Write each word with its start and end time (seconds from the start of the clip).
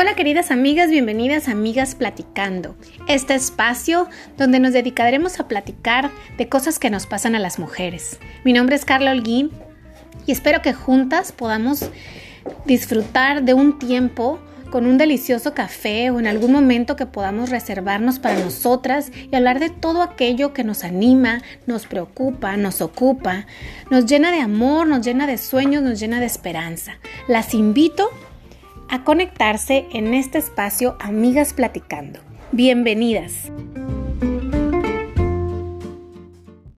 Hola 0.00 0.14
queridas 0.14 0.52
amigas, 0.52 0.90
bienvenidas 0.90 1.48
a 1.48 1.50
Amigas 1.50 1.96
Platicando, 1.96 2.76
este 3.08 3.34
espacio 3.34 4.06
donde 4.36 4.60
nos 4.60 4.72
dedicaremos 4.72 5.40
a 5.40 5.48
platicar 5.48 6.12
de 6.36 6.48
cosas 6.48 6.78
que 6.78 6.88
nos 6.88 7.06
pasan 7.06 7.34
a 7.34 7.40
las 7.40 7.58
mujeres. 7.58 8.20
Mi 8.44 8.52
nombre 8.52 8.76
es 8.76 8.84
Carla 8.84 9.10
Holguín 9.10 9.50
y 10.24 10.30
espero 10.30 10.62
que 10.62 10.72
juntas 10.72 11.32
podamos 11.32 11.90
disfrutar 12.64 13.42
de 13.42 13.54
un 13.54 13.80
tiempo 13.80 14.38
con 14.70 14.86
un 14.86 14.98
delicioso 14.98 15.52
café 15.52 16.10
o 16.10 16.20
en 16.20 16.28
algún 16.28 16.52
momento 16.52 16.94
que 16.94 17.06
podamos 17.06 17.50
reservarnos 17.50 18.20
para 18.20 18.38
nosotras 18.38 19.10
y 19.32 19.34
hablar 19.34 19.58
de 19.58 19.70
todo 19.70 20.02
aquello 20.02 20.52
que 20.52 20.62
nos 20.62 20.84
anima, 20.84 21.42
nos 21.66 21.88
preocupa, 21.88 22.56
nos 22.56 22.82
ocupa, 22.82 23.46
nos 23.90 24.06
llena 24.06 24.30
de 24.30 24.42
amor, 24.42 24.86
nos 24.86 25.04
llena 25.04 25.26
de 25.26 25.38
sueños, 25.38 25.82
nos 25.82 25.98
llena 25.98 26.20
de 26.20 26.26
esperanza. 26.26 26.98
Las 27.26 27.52
invito 27.52 28.10
a 28.12 28.27
conectarse 29.04 29.86
en 29.92 30.14
este 30.14 30.38
espacio 30.38 30.96
Amigas 31.00 31.52
Platicando. 31.52 32.20
Bienvenidas. 32.52 33.52